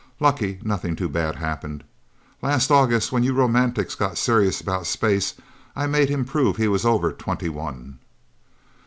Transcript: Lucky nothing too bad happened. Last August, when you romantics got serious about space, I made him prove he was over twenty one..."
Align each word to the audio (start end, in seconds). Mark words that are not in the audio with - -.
Lucky 0.19 0.57
nothing 0.63 0.95
too 0.95 1.07
bad 1.07 1.35
happened. 1.35 1.83
Last 2.41 2.71
August, 2.71 3.11
when 3.11 3.21
you 3.21 3.33
romantics 3.35 3.93
got 3.93 4.17
serious 4.17 4.59
about 4.59 4.87
space, 4.87 5.35
I 5.75 5.85
made 5.85 6.09
him 6.09 6.25
prove 6.25 6.57
he 6.57 6.67
was 6.67 6.87
over 6.87 7.11
twenty 7.11 7.49
one..." 7.49 7.99